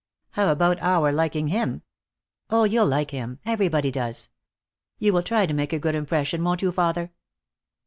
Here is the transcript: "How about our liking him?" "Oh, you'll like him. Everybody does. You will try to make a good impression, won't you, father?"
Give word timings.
"How 0.31 0.49
about 0.51 0.81
our 0.81 1.11
liking 1.11 1.49
him?" 1.49 1.83
"Oh, 2.49 2.63
you'll 2.63 2.87
like 2.87 3.11
him. 3.11 3.37
Everybody 3.45 3.91
does. 3.91 4.29
You 4.97 5.13
will 5.13 5.21
try 5.21 5.45
to 5.45 5.53
make 5.53 5.73
a 5.73 5.77
good 5.79 5.93
impression, 5.93 6.43
won't 6.43 6.63
you, 6.63 6.71
father?" 6.71 7.11